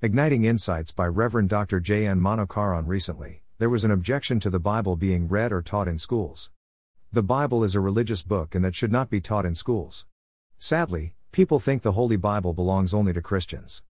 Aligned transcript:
Igniting 0.00 0.44
Insights 0.44 0.92
by 0.92 1.08
Reverend 1.08 1.48
Dr. 1.48 1.80
J. 1.80 2.06
N. 2.06 2.20
Manokaran 2.20 2.86
recently, 2.86 3.42
there 3.58 3.68
was 3.68 3.82
an 3.82 3.90
objection 3.90 4.38
to 4.38 4.48
the 4.48 4.60
Bible 4.60 4.94
being 4.94 5.26
read 5.26 5.52
or 5.52 5.60
taught 5.60 5.88
in 5.88 5.98
schools. 5.98 6.52
The 7.10 7.24
Bible 7.24 7.64
is 7.64 7.74
a 7.74 7.80
religious 7.80 8.22
book 8.22 8.54
and 8.54 8.64
that 8.64 8.76
should 8.76 8.92
not 8.92 9.10
be 9.10 9.20
taught 9.20 9.44
in 9.44 9.56
schools. 9.56 10.06
Sadly, 10.56 11.14
people 11.32 11.58
think 11.58 11.82
the 11.82 11.98
Holy 11.98 12.14
Bible 12.14 12.52
belongs 12.52 12.94
only 12.94 13.12
to 13.12 13.20
Christians. 13.20 13.82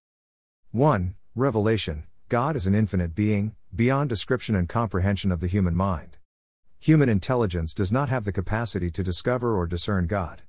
1. 0.71 1.13
Revelation 1.35 2.05
God 2.27 2.55
is 2.55 2.65
an 2.65 2.73
infinite 2.73 3.13
being, 3.13 3.53
beyond 3.75 4.09
description 4.09 4.55
and 4.55 4.67
comprehension 4.67 5.31
of 5.31 5.41
the 5.41 5.47
human 5.47 5.75
mind. 5.75 6.17
Human 6.79 7.07
intelligence 7.07 7.71
does 7.71 7.91
not 7.91 8.09
have 8.09 8.25
the 8.25 8.31
capacity 8.31 8.89
to 8.89 9.03
discover 9.03 9.55
or 9.55 9.67
discern 9.67 10.07
God. 10.07 10.41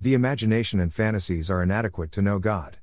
The 0.00 0.14
imagination 0.14 0.78
and 0.78 0.94
fantasies 0.94 1.50
are 1.50 1.60
inadequate 1.60 2.12
to 2.12 2.22
know 2.22 2.38
God. 2.38 2.76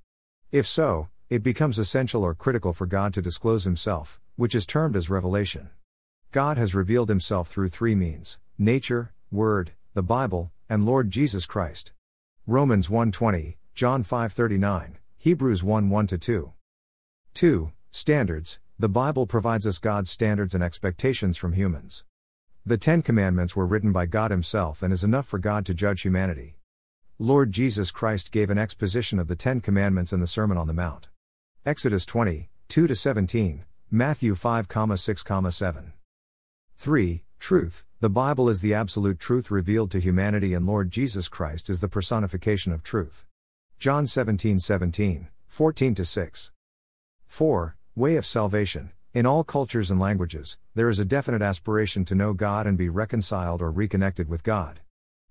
If 0.52 0.68
so, 0.68 1.08
it 1.30 1.43
becomes 1.43 1.77
essential 1.77 2.23
or 2.23 2.34
critical 2.34 2.73
for 2.73 2.88
God 2.88 3.14
to 3.14 3.21
disclose 3.21 3.64
himself, 3.64 4.20
which 4.35 4.55
is 4.55 4.66
termed 4.66 4.95
as 4.95 5.12
revelation. 5.12 5.70
God 6.31 6.58
has 6.58 6.73
revealed 6.73 7.08
himself 7.08 7.48
through 7.48 7.70
three 7.70 7.94
means 7.94 8.40
nature, 8.58 9.13
word, 9.31 9.73
the 9.94 10.02
Bible, 10.02 10.52
and 10.68 10.88
Lord 10.88 11.12
Jesus 11.12 11.45
Christ. 11.45 11.91
Romans 12.48 12.90
1:20, 12.90 13.57
John 13.76 14.04
5:39, 14.04 14.98
Hebrews 15.18 15.62
1:1 15.62 16.20
2. 16.20 16.54
2. 17.35 17.71
Standards. 17.91 18.59
The 18.80 18.90
Bible 18.90 19.27
provides 19.27 19.68
us 19.68 19.77
God's 19.77 20.09
standards 20.09 20.55
and 20.55 20.63
expectations 20.63 21.38
from 21.38 21.54
humans. 21.54 22.05
The 22.66 22.77
10 22.77 23.04
commandments 23.04 23.55
were 23.55 23.68
written 23.68 23.91
by 23.91 24.07
God 24.07 24.32
himself 24.32 24.82
and 24.82 24.91
is 24.91 25.04
enough 25.04 25.27
for 25.27 25.38
God 25.38 25.63
to 25.68 25.76
judge 25.76 26.02
humanity. 26.02 26.57
Lord 27.20 27.52
Jesus 27.52 27.91
Christ 27.91 28.32
gave 28.32 28.49
an 28.49 28.57
exposition 28.57 29.20
of 29.20 29.27
the 29.27 29.35
10 29.35 29.62
commandments 29.62 30.12
in 30.12 30.21
the 30.21 30.27
Sermon 30.27 30.57
on 30.57 30.68
the 30.68 30.73
Mount. 30.73 31.07
Exodus 31.70 32.04
20, 32.08 32.50
2 32.68 32.96
17, 32.96 33.64
Matthew 33.91 34.34
5, 34.34 34.68
6, 34.96 35.23
7. 35.52 35.94
3. 36.76 37.24
Truth. 37.38 37.85
The 37.99 38.10
Bible 38.10 38.49
is 38.49 38.62
the 38.62 38.74
absolute 38.74 39.20
truth 39.20 39.52
revealed 39.52 39.91
to 39.91 39.99
humanity, 39.99 40.55
and 40.55 40.66
Lord 40.66 40.90
Jesus 40.90 41.30
Christ 41.30 41.70
is 41.70 41.80
the 41.80 41.88
personification 41.88 42.74
of 42.74 42.82
truth. 42.82 43.24
John 43.77 44.08
17, 44.08 44.60
17, 44.60 45.27
14 45.48 45.96
6. 45.96 46.52
4. 47.27 47.76
Way 47.96 48.15
of 48.15 48.26
salvation. 48.26 48.90
In 49.13 49.27
all 49.27 49.43
cultures 49.43 49.91
and 49.91 49.99
languages, 49.99 50.58
there 50.74 50.90
is 50.90 50.98
a 50.98 51.05
definite 51.05 51.43
aspiration 51.43 52.04
to 52.05 52.15
know 52.15 52.34
God 52.34 52.65
and 52.65 52.80
be 52.80 52.90
reconciled 52.90 53.62
or 53.62 53.70
reconnected 53.70 54.27
with 54.27 54.41
God. 54.41 54.80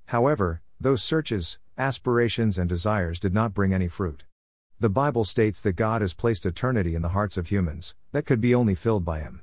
However, 0.06 0.62
those 0.80 1.02
searches, 1.02 1.58
aspirations, 1.76 2.58
and 2.58 2.68
desires 2.68 3.18
did 3.18 3.34
not 3.34 3.54
bring 3.54 3.74
any 3.74 3.88
fruit. 3.88 4.22
The 4.80 4.88
Bible 4.88 5.24
states 5.24 5.60
that 5.62 5.72
God 5.72 6.02
has 6.02 6.14
placed 6.14 6.46
eternity 6.46 6.94
in 6.94 7.02
the 7.02 7.08
hearts 7.08 7.36
of 7.36 7.48
humans, 7.48 7.96
that 8.12 8.26
could 8.26 8.40
be 8.40 8.54
only 8.54 8.76
filled 8.76 9.04
by 9.04 9.18
Him. 9.18 9.40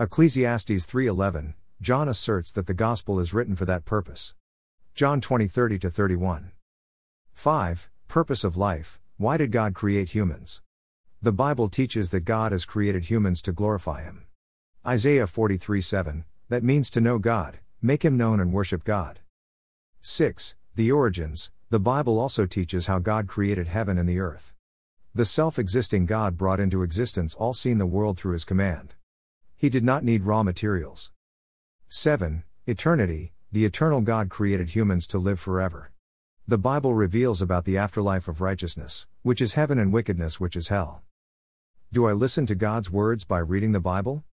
Ecclesiastes 0.00 0.84
3:11, 0.84 1.54
John 1.80 2.08
asserts 2.08 2.50
that 2.50 2.66
the 2.66 2.74
gospel 2.74 3.20
is 3.20 3.32
written 3.32 3.54
for 3.54 3.66
that 3.66 3.84
purpose. 3.84 4.34
John 4.92 5.20
20:30 5.20 5.92
31. 5.92 6.50
5. 7.34 7.88
Purpose 8.08 8.42
of 8.42 8.56
life. 8.56 8.98
Why 9.16 9.36
did 9.36 9.52
God 9.52 9.74
create 9.74 10.10
humans? 10.10 10.60
The 11.22 11.30
Bible 11.30 11.68
teaches 11.68 12.10
that 12.10 12.24
God 12.24 12.50
has 12.50 12.64
created 12.64 13.04
humans 13.04 13.42
to 13.42 13.52
glorify 13.52 14.02
Him. 14.02 14.26
Isaiah 14.84 15.28
43:7, 15.28 16.24
that 16.48 16.64
means 16.64 16.90
to 16.90 17.00
know 17.00 17.20
God, 17.20 17.60
make 17.80 18.04
Him 18.04 18.16
known 18.16 18.40
and 18.40 18.52
worship 18.52 18.82
God. 18.82 19.20
6. 20.00 20.56
The 20.74 20.90
origins. 20.90 21.52
The 21.70 21.78
Bible 21.78 22.18
also 22.18 22.44
teaches 22.44 22.86
how 22.86 22.98
God 22.98 23.28
created 23.28 23.68
heaven 23.68 23.98
and 23.98 24.08
the 24.08 24.18
earth. 24.18 24.52
The 25.16 25.24
self 25.24 25.60
existing 25.60 26.06
God 26.06 26.36
brought 26.36 26.58
into 26.58 26.82
existence 26.82 27.36
all 27.36 27.54
seen 27.54 27.78
the 27.78 27.86
world 27.86 28.18
through 28.18 28.32
his 28.32 28.44
command. 28.44 28.94
He 29.56 29.68
did 29.68 29.84
not 29.84 30.02
need 30.02 30.24
raw 30.24 30.42
materials. 30.42 31.12
7. 31.88 32.42
Eternity 32.66 33.32
The 33.52 33.64
eternal 33.64 34.00
God 34.00 34.28
created 34.28 34.70
humans 34.70 35.06
to 35.06 35.18
live 35.18 35.38
forever. 35.38 35.92
The 36.48 36.58
Bible 36.58 36.94
reveals 36.94 37.40
about 37.40 37.64
the 37.64 37.78
afterlife 37.78 38.26
of 38.26 38.40
righteousness, 38.40 39.06
which 39.22 39.40
is 39.40 39.54
heaven, 39.54 39.78
and 39.78 39.92
wickedness, 39.92 40.40
which 40.40 40.56
is 40.56 40.68
hell. 40.68 41.02
Do 41.92 42.06
I 42.06 42.12
listen 42.12 42.44
to 42.46 42.54
God's 42.54 42.90
words 42.90 43.24
by 43.24 43.38
reading 43.38 43.72
the 43.72 43.78
Bible? 43.78 44.22